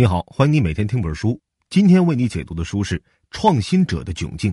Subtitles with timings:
[0.00, 1.40] 你好，欢迎你每天听本书。
[1.70, 2.96] 今天为你解读的书是
[3.32, 4.52] 《创新者的窘境》。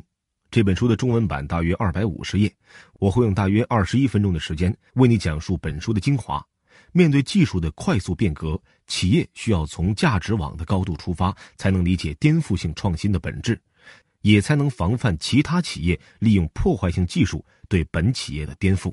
[0.49, 2.51] 这本书的中文版大约二百五十页，
[2.93, 6.43] 我会用大约二十一分钟的时间为你讲述本书的精华。
[6.93, 13.62] 面对技术的快速变革，企业需要从价值网的高度出发，才能理解颠覆性创新的本质，
[14.21, 18.91] 也才能防范其他企业利用破坏性技术对本企业的颠覆。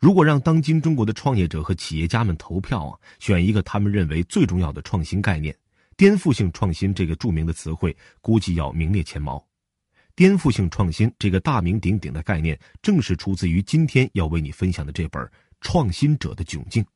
[0.00, 5.54] 如果让当今中国的创业者和企业家们投票啊，选一个他们认为最重要的创新概念，
[5.94, 9.46] 颠覆性创新这个著名的词汇估计要名列前茅。
[10.16, 15.22] 颠覆性创新这个大名鼎鼎的概念，正是出自于今天要为你分享的这本
[15.60, 16.82] 《创新者的窘境》。《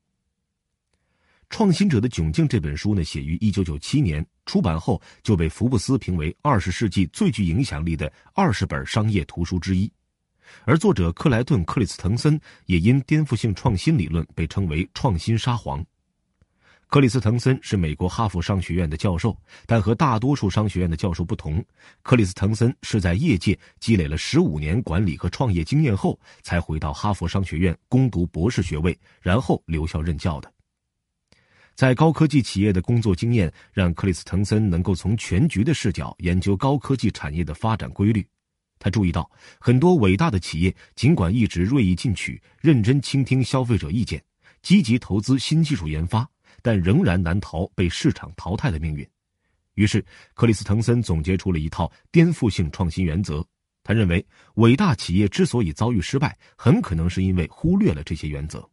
[1.51, 9.93] 创新者的窘境》这本书呢，写于一九九七年，出版后就被福布斯评为二十世纪最具影响力的二十本商业图书之一。
[10.65, 15.85] 而作者克莱顿·克里斯滕森也因颠覆性创新理论被称为“创新沙皇”。
[16.89, 19.37] 克里斯滕森是美国哈佛商学院的教授，
[19.67, 21.65] 但和大多数商学院的教授不同，
[22.03, 30.53] 克里斯滕森是在业界积累了十五年管理和创业经验后，才回到哈佛商学院攻读博士学位，然后留校任教的。
[31.75, 38.25] 在高科技企业的工作经验，让克里斯滕森能够从全局的视角研究高科技产业的发展规律。
[38.85, 44.23] 他注意到，很多伟大的企业尽管一直锐意进取、认真倾听消费者意见、
[44.61, 46.29] 积极投资新技术研发，
[46.61, 49.09] 但仍然难逃被市场淘汰的命运。
[49.77, 53.43] 于是，克里斯滕森总结出了一套颠覆性创新原则。
[53.83, 54.23] 他认为，
[54.57, 58.69] 伟大企业之所以遭遇失败，很可能是因为忽略了这些原则。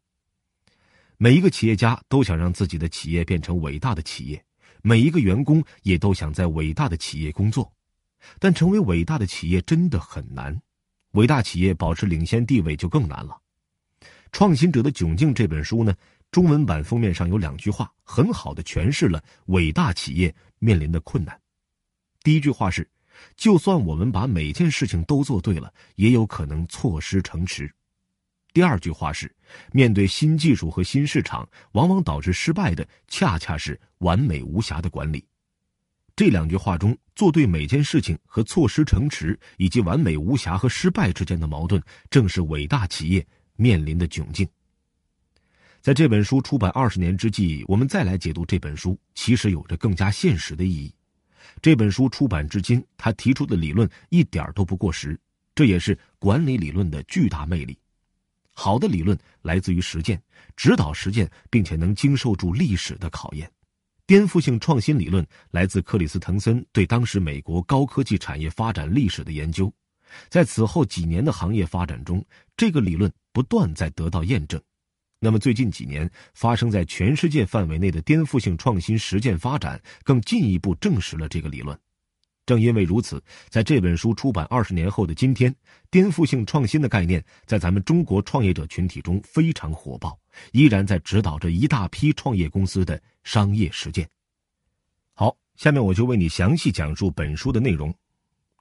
[1.16, 4.44] 每一个企业家都想让自己的企业变成伟大的企业，
[4.82, 7.72] 每一个员工也都想在伟大的企业工作。
[8.40, 10.62] 但成为伟大的企业真的很难，
[11.12, 13.38] 伟大企业保持领先地位就更难了。
[14.32, 15.94] 《创新者的窘境》这本书呢，
[16.32, 21.38] 中文版封面上有两句话，很好的诠释了伟大企业面临的困难。
[22.24, 22.90] 第一句话是
[23.36, 27.70] ：“就算我们把每件事情都做对了，也有可能错失城池。”
[28.54, 29.34] 第二句话是
[29.74, 35.26] ：“面对新技术和新市场，往往导致失败的，恰恰是完美无瑕的管理。”
[36.22, 44.48] 这两句话中，做对每件事情和错失城池，以及完美无瑕和失败之间的矛盾，正是伟大企业面临的窘境。
[45.82, 50.94] 在这本书出版二十年之际，我们再来解读这本书，其实有着更加现实的意义。
[51.60, 55.20] 这本书出版至今，他提出的理论一点都不过时，
[55.56, 57.76] 这也是管理理论的巨大魅力。
[58.54, 60.22] 好的理论来自于实践，
[60.56, 63.52] 指导实践，并且能经受住历史的考验。
[64.12, 69.74] 颠覆性创新理论来自克里斯滕森对当时美国高科技产业发展历史的研究，
[70.28, 72.22] 在此后几年的行业发展中，
[72.58, 74.62] 这个理论不断在得到验证。
[75.22, 81.80] 那么，最近几年发生在全世界范围内的颠覆性创新实践发展，更进一步证实了这个理论。
[82.46, 85.56] 正因为如此，在这本书出版二十年后的今天，
[85.90, 90.20] 颠覆性创新的概念在咱们中国创业者群体中非常火爆，
[90.52, 94.08] 依然在指导着一大批创业公司的商业实践。
[95.14, 97.94] 好，下面我就为你详细讲述本书的内容。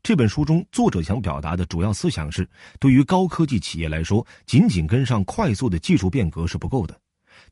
[0.02, 2.48] 这本书中，作者想表达的主要思想是：
[2.78, 6.98] 对于高科技企业来说，仅仅跟上快速的技术变革是不够的。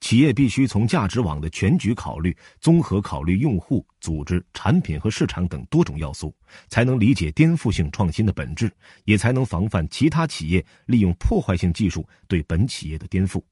[0.01, 6.35] 企业必须从价值网的全局考虑，综合考虑用户、组织、产品和市场等多种要素，
[6.69, 8.71] 才能理解颠覆性创新的本质，
[9.05, 13.43] 也才能防范其他企业利用破坏性技术对本企业的颠覆。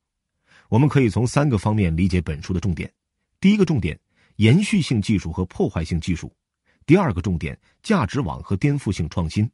[0.68, 2.90] 我们可以从三个方面理解本书的重点：
[3.40, 3.98] 第一个重点，
[4.36, 6.28] 延续性技术和破坏性技术；
[6.86, 9.46] 第二个重点，价值网和颠覆性创新；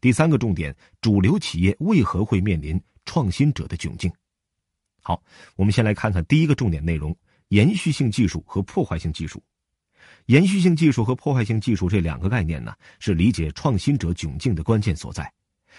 [0.00, 4.12] 第三个重点，主流企业为何会面临创新者的窘境。
[5.02, 5.22] 好，
[5.56, 7.16] 我们先来看看第一个重点内容：
[7.48, 9.42] 延续性技术和破坏性技术。
[10.26, 15.32] 延续性技术和破坏性技术这两个概念呢，是理解创新者窘境的关键所在。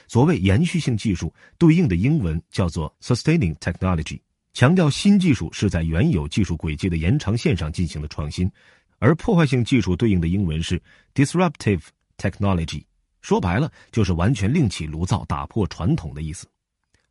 [0.08, 4.22] 所谓延续性技术，对应的英文叫做 sustaining technology，
[4.58, 8.50] 强调新技术是在原有技术轨迹的延长线上进行的创新；
[8.98, 10.82] 而破坏性技术对应的英文是
[11.14, 11.84] disruptive
[12.18, 12.84] technology，
[13.22, 16.48] 说白了就是完全另起炉灶、打破传统的意思。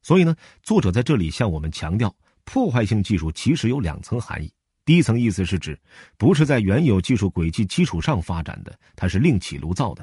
[0.03, 0.35] 所以呢，
[0.65, 2.13] 作者在这里向我们强调，
[2.43, 4.53] 破坏性技术其实有两层含义。
[4.85, 5.79] 第一层意思是指，
[6.19, 10.03] 不是在原有技术轨迹基础上发展的，它是另起炉灶的；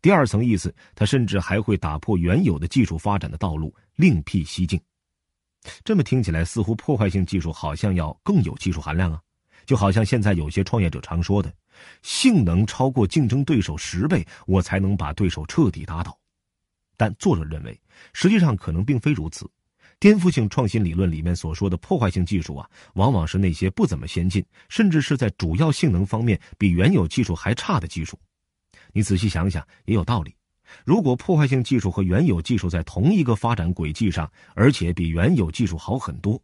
[0.00, 4.80] 第二层意思，它甚至还会打破原有的技术发展的道路，另辟蹊径。
[5.84, 9.20] 这么听起来，似乎破坏性技术好像要更有技术含量啊，
[9.66, 11.52] 就好像现在有些创业者常说的，
[12.02, 16.18] 性能超过竞争对手十倍，我才能把对手彻底打倒。
[16.96, 17.78] 但作者认为，
[18.12, 19.50] 实际上可能并非如此。
[19.98, 28.18] 颠覆性创新理论里面所说的破坏性技术啊，往往是那些不怎么先进，甚至是在主要性能方面比原有技术还差的技术。
[28.92, 30.34] 你仔细想想，也有道理。
[30.84, 36.40] 如果破坏性技术和原有技术在同一个发展轨迹上，而且比原有技术好很多，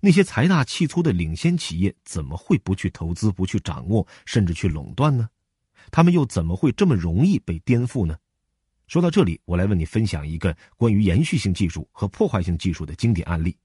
[0.00, 5.28] 那些财大气粗的领先企业怎么会不去投资、不去掌握，甚至去垄断呢？
[5.90, 8.16] 他们又怎么会这么容易被颠覆呢？
[8.86, 13.56] 说到这里，我来为你分享一个关于延续性技术和破坏性技术的经典案例。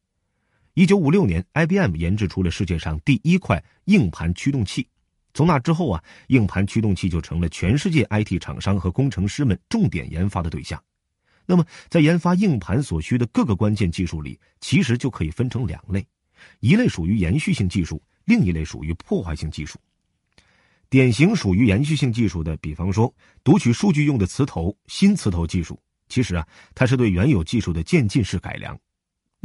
[0.76, 4.88] 一九五六年，IBM 研制出了世界上第一块硬盘驱动器。
[5.36, 10.82] 从那之后啊，硬盘驱动器就成了全世界 IT 厂商和工程师们重点研发的对象。
[11.46, 16.08] 那么，在研发硬盘所需的各个关键技术里，其实就可以分成两类：
[16.62, 19.78] 一类属于延续性技术，另一类属于破坏性技术。
[20.90, 25.78] 典型属于延续性技术的，比方说读取数据用的磁头新磁头技术，
[26.08, 28.80] 其实啊，它是对原有技术的渐进式改良。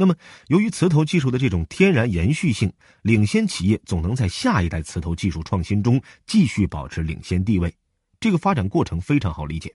[0.01, 0.15] 那么，
[0.47, 7.71] 由于磁头技术的这种天然延续性，领先企业总能在下一代磁头技术创新中继续保持领先地位。
[8.19, 9.71] 这个发展过程非常好理解。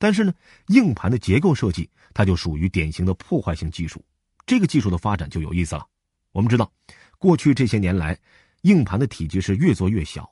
[0.00, 0.34] 但是呢，
[0.66, 4.04] 硬盘的结构设计，它就属于典型的破坏性技术。
[4.44, 5.86] 这个技术的发展就有意思了。
[6.32, 6.68] 我们知道，
[7.16, 8.18] 过去这些年来，
[8.62, 10.28] 硬盘的体积是越做越小。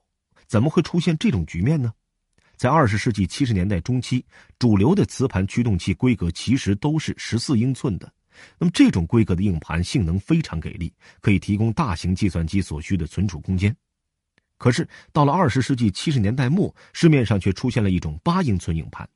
[0.49, 1.93] 怎么会出现这种局面呢？
[2.57, 4.27] 在二十世纪七十年代中期，
[4.59, 8.13] 主流的磁盘驱动器规格其实都是十四英寸的。
[8.59, 13.75] 那么这种规格的硬盘性能非常给力，可以提供大型计算机所需的存储空间。
[14.57, 19.09] 可是到了二十世纪七十年代末，市面上却出现了一种八英寸硬盘。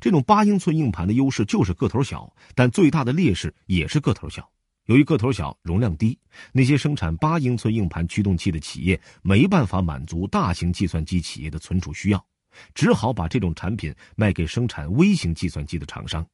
[0.00, 4.48] 这种八英寸硬盘的优势就是个头小，但最大的劣势也是个头小。
[4.86, 6.18] 由于个头小、容量低，
[6.52, 12.26] 那些生产八英寸硬盘驱动器的企业没办法满足大型计算机企业的存储需要，
[12.74, 16.26] 只好把这种产品卖给生产微型计算机的厂商。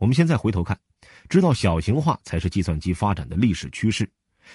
[0.00, 0.80] 我们现在回头看，
[1.28, 4.10] 知道小型化才是计算机发展的历史趋势，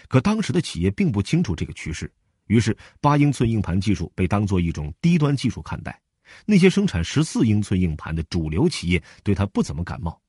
[0.07, 2.11] 可当时的企业并不清楚这个趋势，
[2.47, 6.01] 于是八英寸硬盘技术被当作一种低端技术看待。
[6.47, 10.19] 那些生产十四英寸硬盘的主流企业对它不怎么感冒。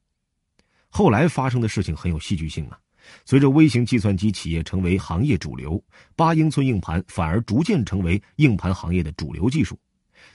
[0.90, 2.78] 后来发生的事情很有戏剧性啊！
[3.24, 5.82] 随着微型计算机企业成为行业主流，
[6.14, 9.78] 八英寸硬盘反而逐渐成为硬盘行业的主流技术。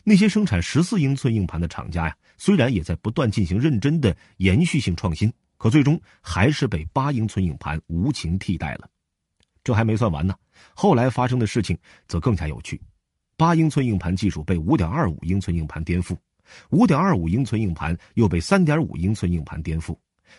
[0.04, 8.90] 那些生产十四英寸硬盘的厂家呀，虽然也在不断进行认真的延续性创新，可最终还是被八英寸硬盘无情替代了。
[9.64, 10.34] 这还没算完呢，
[10.74, 11.78] 后来发生的事情
[12.08, 12.82] 则更加有趣：
[13.38, 16.18] 八英寸硬盘技术被五点二五英寸硬盘颠覆，
[16.72, 19.96] 五点二五英寸硬盘又被三点五英寸硬盘颠覆。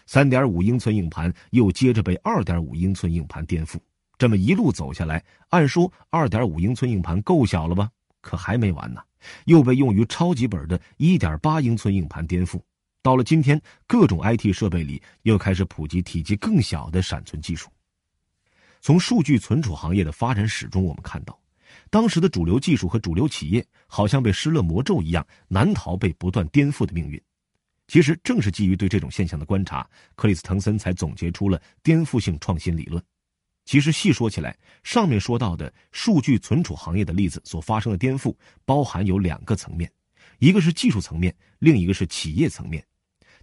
[0.06, 3.78] 三点五英寸硬盘又接着被二点五英寸硬盘颠覆，
[4.18, 7.90] 这么一路走下来，按说二点五英寸硬盘够小了吧？
[8.20, 9.02] 可还没完呢，
[9.44, 12.60] 又被用于超级本的一点八英寸硬盘颠覆。
[13.02, 17.68] 到了今天，各种 IT 设备里又开始普及体积更小的闪存技术。
[18.80, 21.38] 从数据存储行业的发展史中，我们看到，
[21.90, 27.20] 当时的主流技术和主流企业好像被施了魔咒一样，难逃被不断颠覆的命运。
[27.88, 33.02] 其实正是基于对这种现象的观察，克里斯滕森才总结出了颠覆性创新理论。
[33.64, 39.90] 其实细说起来，上面说到的数据存储行业的例子所发生的颠覆，包含有两个层面，
[40.38, 42.84] 一个是技术层面，另一个是企业层面。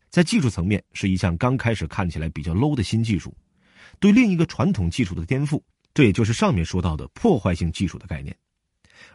[0.10, 3.36] 在技术层面，是一项刚开始看起来比较 low 的新技术，
[4.00, 5.62] 对另一个传统技术的颠覆，
[5.94, 8.36] 这也就是上面说到的破坏性技术的概念。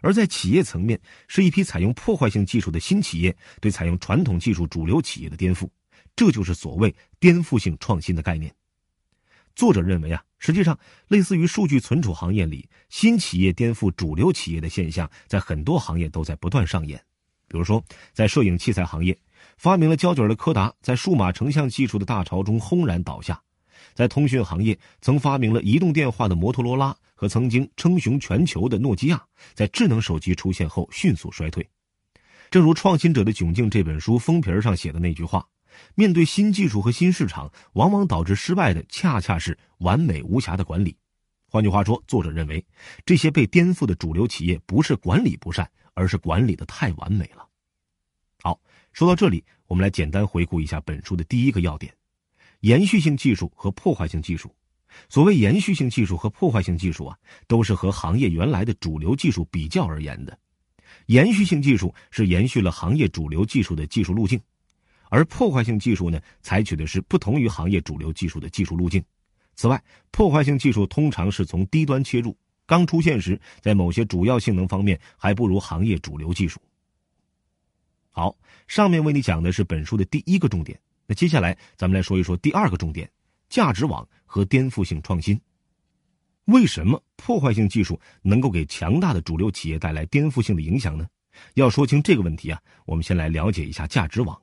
[0.01, 0.99] 而在企业层面，
[1.29, 5.69] 是一批采用破坏性技术的新企业对采用传统技术主流企业的颠覆，
[6.17, 8.55] 这就是所谓颠覆性创新的概念。
[9.55, 17.01] 作者认为啊，实际上类似于数据存储行业里新企业颠覆主流企业的现象，在很多行业都在不断上演。
[17.47, 17.83] 比如说，
[18.13, 19.17] 在摄影器材行业，
[19.57, 23.41] 发明了胶卷的柯达，在数码成像技术的大潮中轰然倒下。
[23.93, 31.65] 在通讯行业，曾发明了移动电话的摩托罗拉和曾经称雄全球的诺基亚，在智能手机出现后迅速衰退。
[32.51, 35.47] 正如《创新者的窘境》这本书封皮上写的那句话
[35.95, 40.97] ：“面对新技术和新市场，往往导致失败的恰恰是完美无瑕的管理。”
[41.49, 42.65] 换句话说，作者认为，
[43.07, 47.47] 这些被颠覆的主流企业不是管理不善，而是管理的太完美了。
[48.43, 48.61] 好，
[48.93, 51.95] 说到这里，我们来简单回顾一下本书的第一个要点。
[52.61, 54.53] 延续性技术和破坏性技术，
[55.09, 57.17] 所谓延续性技术和破坏性技术啊，
[57.47, 60.37] 都是和行业原来的主流技术比较而言的。
[61.07, 64.41] 延续性技术是延续了行业主流技术的技术路径，
[65.15, 69.01] 而破坏性技术呢，采取的是不同于行业主流技术的技术路径。
[69.55, 69.81] 此外，
[70.11, 76.61] 破坏性技术通常是从低端切入，刚出现时，在某些主要性能方面还不如行业主流技术。
[78.11, 80.77] 好，上面为你讲的是本书的第一个重点。
[81.07, 83.09] 那接下来，咱们来说一说第二个重点：
[83.49, 85.41] 价值网和颠覆性创新。
[86.47, 91.07] 为什么破坏性技术能够给强大的主流企业带来颠覆性的影响呢？
[91.55, 94.37] 要说清这个问题啊，我们先来了解一下价值网。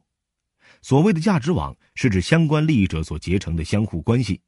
[0.81, 4.41] 所谓的价值网，是指相关利益者所结成的相互关系。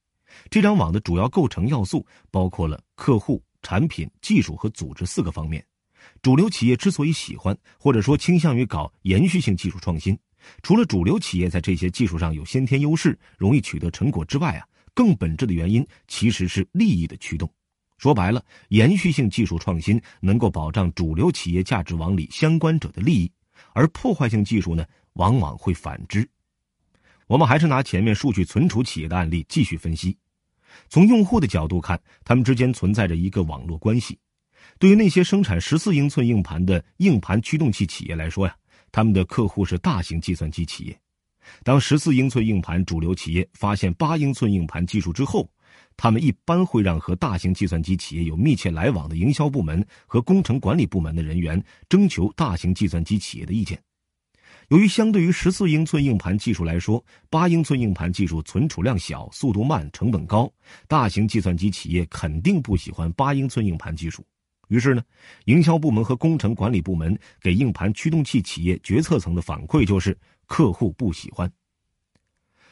[0.50, 5.64] 这张网的主要构成要素包括了客户、产品、技术和组织四个方面。
[6.22, 10.18] 主流企业之所以喜欢或者说倾向于搞延续性技术创新，
[10.64, 17.50] 除了主流企业在这些技术上有先天优势，容易取得成果之外啊，更本质的原因其实是利益的驱动。
[18.00, 23.32] 说白了，延续性技术创新能够保障主流企业价值网里相关者的利益，
[23.74, 26.28] 而破坏性技术呢，往往会反之。
[27.28, 30.18] 我们还是拿前面数据存储企业的案例继续分析。
[30.90, 34.20] 从用户的角度看，他们之间存在着一个网络关系。
[34.80, 38.56] 对于那些生产十四英寸硬盘的硬盘驱动器企业来说呀，
[38.92, 41.00] 他们的客户是大型计算机企业。
[41.64, 45.50] 当十四英寸硬盘主流企业发现八英寸硬盘技术之后，
[45.98, 53.82] 他们一般会让和大型计算机企业有密切来往的营销部门和工程管理部门的人员征求大型计算机企业的意见。
[54.74, 60.52] 由于相对于十四英寸硬盘技术来说，八英寸硬盘技术存储量小、速度慢、成本高，
[60.88, 64.26] 大型计算机企业肯定不喜欢八英寸硬盘技术。
[64.70, 65.04] 于是呢，
[65.46, 71.48] 营销部门和工程管理部门给硬盘驱动器企业决策层的反馈就是客户不喜欢。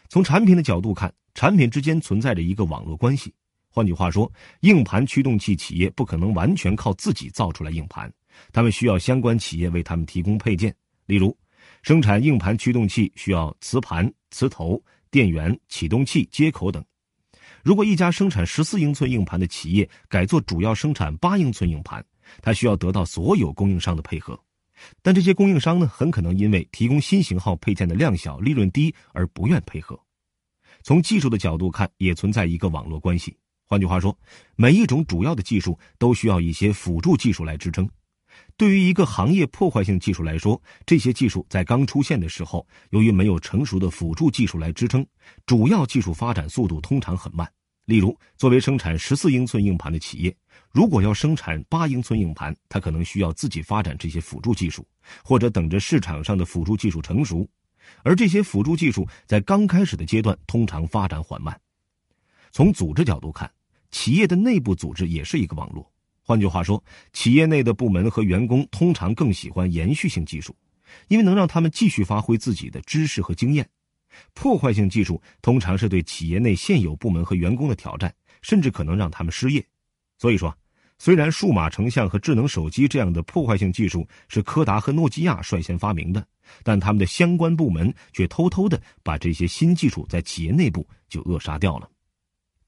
[0.10, 1.14] 从产品的角度看。
[1.34, 3.34] 产品之间存在着一个网络关系，
[3.70, 4.30] 换句话说，
[4.62, 8.12] 硬盘驱动器企业不可能完全靠自己造出来硬盘，
[8.52, 10.76] 他们需要相关企业为他们提供配件。
[11.06, 11.34] 例如，
[11.82, 16.84] 生产硬盘驱动器需要磁盘、磁头、电源、启动器、接口等。
[17.64, 22.04] 如果一家生产十四英寸硬盘的企业改做主要生产八英寸硬盘，
[22.42, 24.40] 它需要得到所有供应商的配合，
[25.02, 30.00] 但这些供应商呢，很可能因为提供新型号配件的量小、利润低而不愿配合。
[30.84, 33.36] 从技术的角度看，也存在一个网络关系。
[33.68, 34.18] 换句话说，
[34.56, 37.88] 每一种主要的技术都需要一些辅助技术来支撑。
[38.62, 45.04] 对于一个行业破坏性技术来说，这些技术在刚出现的时候，由于没有成熟的辅助技术来支撑，
[45.48, 47.52] 主要技术发展速度通常很慢。
[47.86, 50.38] 例如，作为生产十四英寸硬盘的企业，
[50.70, 54.88] 如果要生产八英寸硬盘，它可能需要自己发展这些辅助技术，
[55.24, 57.50] 或者等着市场上的辅助技术成熟。
[58.04, 61.60] 而这些辅助技术在刚开始的阶段通常发展缓慢。
[62.52, 63.52] 从组织角度看，
[63.90, 65.91] 企业的内部组织也是一个网络。
[66.24, 70.56] 换句话说，企业内的部门和员工通常更喜欢延续性技术，
[71.08, 73.68] 因为能让他们继续发挥自己的知识和经验。
[74.34, 79.66] 破坏性技术通常是对企业内现有部门和员工的挑战，甚至可能让他们失业。
[80.18, 80.56] 所以说。
[81.04, 86.24] 虽然数码成像和智能手机这样的破坏性技术是柯达和诺基亚率先发明的，
[86.62, 91.90] 但他们的相关部门却偷偷的把这些新技术在企业内部就扼杀掉了。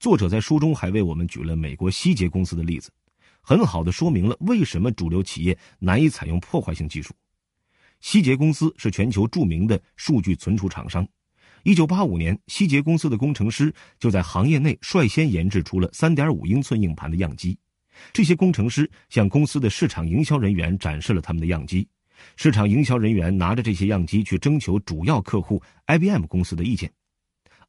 [0.00, 2.90] 作者在书中还为我们举了美国希捷公司的例子，
[3.44, 7.14] 很好的说明了为什么主流企业难以采用破坏性技术。
[8.00, 11.06] 希捷公司是全球著名的数据存储厂商，
[11.62, 17.56] 一九八五年，希捷公司的工程师就在行业内率先研制出了三点五英寸硬盘的样机。
[18.12, 21.86] 这些工程师向公司的市场营销人员展示了他们的样机，
[22.36, 26.90] 市场营销人员拿着这些样机去征求主要客户 IBM 公司的意见。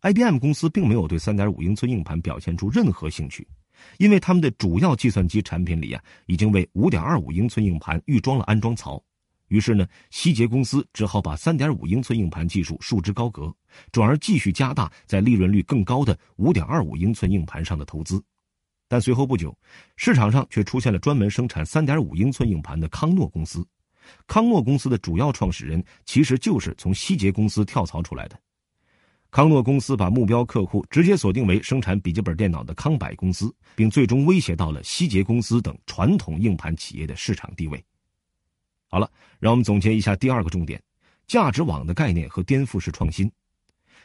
[0.02, 3.48] IBM 公司并没有对3.5英寸硬盘表现出任何兴趣，
[3.98, 9.04] 因为他们的主要计算机产品里啊已经为5.25英寸硬盘预装了安装槽。
[9.50, 13.54] 于是呢，希捷公司只好把3.5英寸硬盘技术束之高阁，
[13.92, 18.22] 转而继续加大在利润率更高的5.25英寸硬盘上的投资。
[18.88, 19.56] 但随后不久，
[19.98, 23.66] 市场上却出现了专门生产三点五英寸硬盘的康诺公司。
[24.28, 28.40] 康诺公司的主要创始人其实就是从希捷公司跳槽出来的。
[29.36, 37.84] 康诺公司把目标客户直接锁定为生产笔记本电脑的康柏公司，并最终威胁到了希捷公司等传统硬盘企业的市场地位。
[38.88, 40.82] 好了，让我们总结一下第二个重点：
[41.28, 43.30] 价值网的概念和颠覆式创新。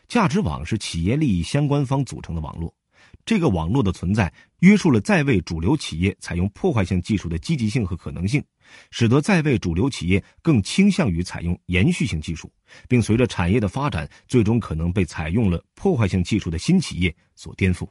[0.09, 2.75] 价值网是企业利益相关方组成的网络。
[3.25, 8.43] 这个网络的存在约束了在位主流企业采用破坏性技术的积极性和可能性，
[8.91, 12.53] 使得在位主流企业更倾向于采用延续性技术，
[12.89, 17.89] 并随着产业的发展，最终可能被采用了破坏性技术的新企业所颠覆。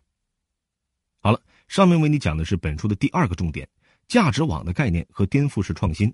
[1.21, 3.67] 好了，上面为你讲的是本书的第二个重点：
[4.07, 6.13] 价值网的概念和颠覆式创新。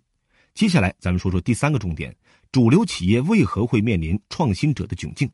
[0.53, 2.15] 接下来，咱们说说第三个重点：
[2.51, 5.29] 主流企业为何会面临创新者的窘境。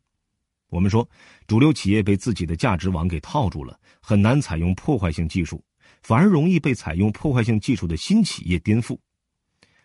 [0.71, 1.07] 我们说，
[1.47, 5.61] 主流企业被自己的价值网给套住了，很难采用破坏性技术，
[6.01, 8.97] 反而容易被采用破坏性技术的新企业颠覆。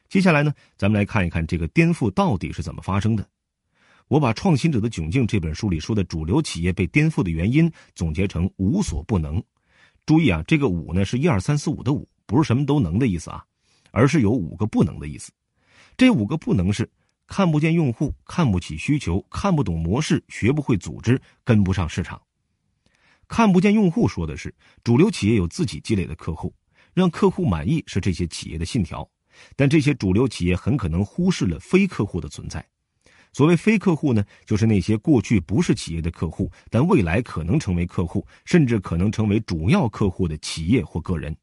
[0.08, 3.28] 接下来呢，咱们来看一看这个颠覆到底是怎么发生的。
[4.06, 9.42] 我把《创新者的窘境》这本书里说的主流企业被颠覆的原因总结成无所不能。
[10.06, 13.44] 注意啊，这个“五”呢是一二三四五的“五”，不是什么都能的意思啊，
[13.90, 15.32] 而是有五个不能的意思。
[15.96, 16.88] 这五个不能是：
[17.26, 22.20] 看不见用户，看不起需求，看不懂模式，学不会组织，跟不上市场。
[23.28, 24.54] 看不见用户说的是
[24.84, 26.54] 主流企业有自己积累的客户，
[26.94, 29.08] 让客户满意是这些企业的信条，
[29.56, 32.64] 但这些主流企业很可能忽视了非客户的存在。
[33.32, 41.36] 所谓非客户呢，就是那些过去不是企业的客户，但未来可能成为客户，甚至可能成为主要客户的企业或个人。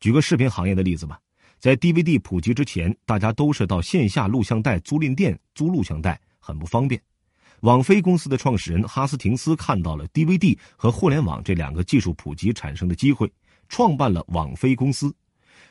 [0.00, 1.20] 举个视频行业的例子吧，
[1.62, 7.00] 在 DVD 普及之前，大家都是到线下录像带租赁店租录像带，很不方便。
[7.60, 13.32] 网飞公司的创始人哈斯廷斯看到了 DVD 和互联网这两个技术普及产生的机会，
[13.68, 15.14] 创办了网飞公司。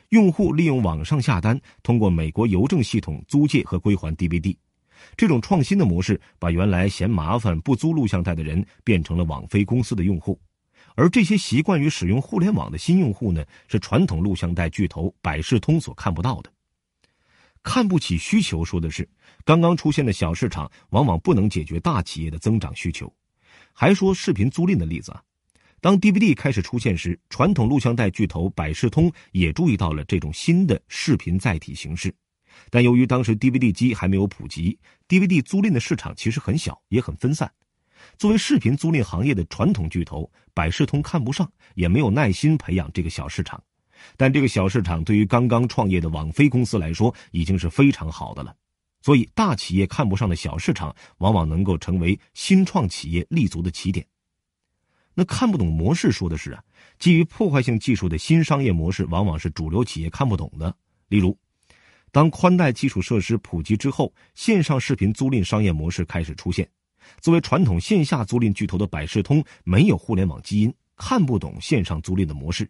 [0.08, 4.56] 用户利用网上下单，通过美国邮政系统租借和归还 DVD。
[5.14, 10.40] 这种创新的模式，把原来嫌麻烦不租录像带的人变成了网飞公司的用户，
[10.94, 16.52] 而这些习惯于使用互联网的新用户呢，是传统录像带巨头百视通所看不到的。
[17.62, 19.08] 看不起需求说的是，
[19.44, 23.12] 刚刚出现的小市场往往不能解决大企业的增长需求。
[23.72, 25.22] 还说视频租赁的例子啊，
[25.80, 32.14] 当 DVD 开始出现时，传统录像带巨头百视通也注意到了这种新的视频载体形式。
[32.68, 37.50] 但由于当时 DVD 机还没有普及，DVD 租赁的市场其实很小，也很分散。
[38.18, 43.62] 作为视频租赁行业的传统巨头，百视通看不上，也没有耐心培养这个小市场。
[44.16, 48.54] 但这个小市场对于刚刚创业的网飞公司来说，已经是非常好的了。
[49.00, 54.06] 所以，大企业看不上的小市场，往往能够成为新创企业立足的起点。
[55.14, 56.62] 那看不懂模式说的是啊，
[56.98, 60.74] 基于破坏性技术的新商业模式，往往是主流企业看不懂的。
[61.08, 61.36] 例如。
[62.14, 66.68] 当宽带基础设施普及之后，线上视频租赁商业模式开始出现。
[67.20, 72.64] 作为传统线下租赁巨头的百视通，没有互联网基因，看不懂线上租赁的模式；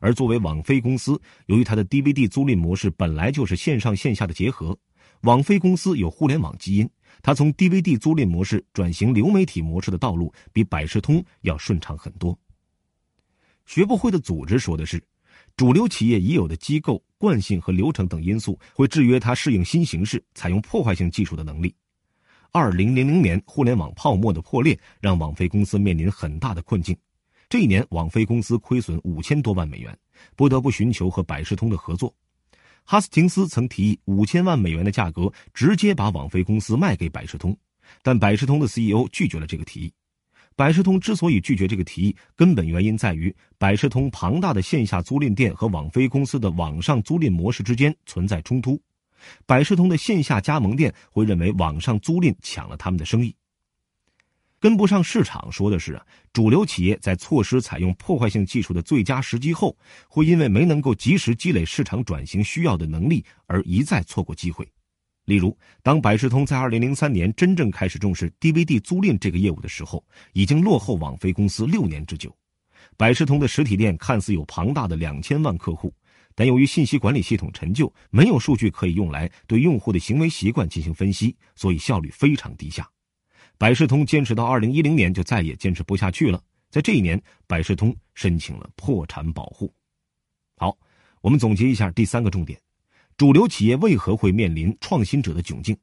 [0.00, 4.78] 而作为网飞公司，由于它的 DVD 租赁模式本来就是线上线下的结合，
[5.22, 6.90] 网飞公司有互联网基因，
[7.22, 12.38] 它从 DVD 租赁模式转型流媒体模式的道路比百视通要顺畅很多。
[13.66, 15.02] 学不会的组织说的是。
[15.56, 21.74] 主流企业已有的机构惯性和流程等因素，会制约它适应新形势、采用破坏性技术的能力。
[22.50, 26.96] 二零零零年，互联网泡沫的破裂让网飞公司面临很大的困境。
[27.48, 29.96] 这一年，网飞公司亏损五千多万美元，
[30.34, 32.12] 不得不寻求和百视通的合作。
[32.84, 37.54] 哈斯廷斯曾提议五千万美元的价格直接把网飞公司卖给百视通，
[38.02, 39.92] 但百视通的 CEO 拒绝了这个提议。
[40.56, 48.80] 百视通之所以拒绝这个提议，根本原因在于百视通庞大的线下租赁店和网飞公司的网上租赁模式之间存在冲突。
[49.46, 53.34] 百视通的线下加盟店会认为网上租赁抢了他们的生意，
[54.60, 55.50] 跟不上市场。
[55.50, 59.76] 说的是啊，主流企业在错失采用破坏性技术的最佳时机后，
[60.08, 64.66] 会因为没能够及时积累市场转型需要的能力而一再错过机会。
[65.24, 70.02] 例如，当百视通在二零零三年真正开始重视 DVD 租赁这个业务的时候，
[70.32, 72.34] 已经落后网飞公司六年之久。
[72.96, 75.92] 百视通的实体店看似有庞大的两千万客户，
[76.38, 82.88] 但由于信息管理系统陈旧，没有数据可以用来对用户的行为习惯进行分析，所以效率非常低下。
[83.58, 89.74] 百事通坚持到二零一零年就再也坚持不下去了，在这一年，百事通申请了破产保护。
[90.58, 90.78] 好，
[91.22, 92.56] 我们总结一下第三个重点。
[93.16, 95.76] 主流企业为何会面临创新者的窘境？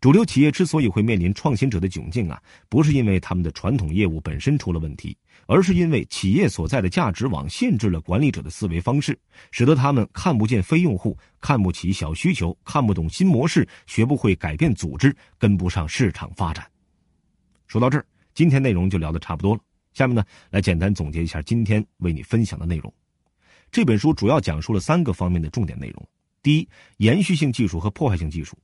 [0.00, 9.18] 主流企业之所以会面临创新者的窘境啊，不是因为他们的传统业务本身出了问题，而是因为企业所在的价值网限制了管理者的思维方式，
[9.50, 16.66] 使得他们看不见非用户，看不起小需求，看不懂新模式，学不会改变组织，跟不上市场发展。
[17.66, 19.60] 说到这儿，今天内容就聊得差不多了。
[19.92, 22.92] 下面呢，来简单总结一下今天为你分享的内容。
[23.72, 26.08] 这本书主要讲述了三个方面的重点内容。
[26.42, 28.56] 第一，延续性技术和破坏性技术。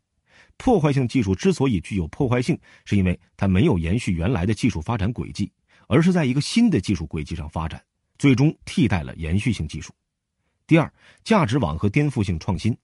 [0.57, 5.51] 破坏性技术之所以具有破坏性，是因为它没有延续原来的技术发展轨迹，
[5.88, 7.83] 而是在一个新的技术轨迹上发展，
[8.19, 9.93] 最终替代了延续性技术。
[10.67, 10.93] 第二，
[11.25, 12.77] 价值网和颠覆性创新。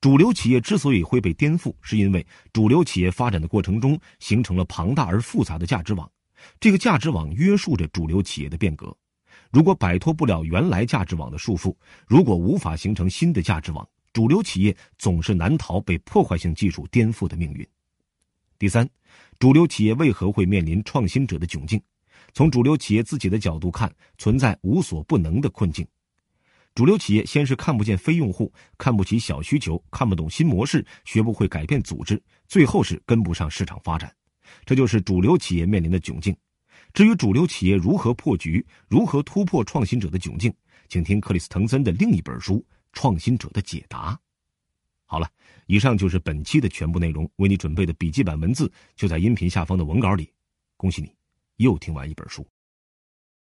[0.00, 6.10] 主流企业之所以会被颠覆，是因为主流企业发展的过程中形成了庞大而复杂的价值网，
[6.58, 8.96] 这个价值网约束着主流企业的变革。
[9.50, 17.66] 如果摆脱不了原来价值网的束缚，如果无法形成新的价值网，主流企业总是难逃被破坏性技术颠覆的命运。
[18.58, 18.88] 第三，
[19.38, 21.80] 主流企业为何会面临创新者的窘境？
[22.32, 25.86] 从主流企业自己的角度看，存在无所不能的困境。
[26.74, 34.14] 主流企业先是看不见非用户，看不起小需求，看不懂新模式，学不会改变组织，最后是跟不上市场发展，
[34.64, 36.36] 这就是主流企业面临的窘境。
[36.92, 40.52] 至于主流企业如何破局，如何突破创新者的窘境，
[40.88, 42.56] 请听克里斯滕森的另一本书
[42.92, 44.14] 《创新者的解答》。
[45.04, 45.28] 好了，
[45.66, 47.28] 以上就是本期的全部内容。
[47.36, 50.32] 为你准备的笔记本文字就在音频下方的文稿里。
[50.76, 51.12] 恭喜你，
[51.56, 52.46] 又听完一本书。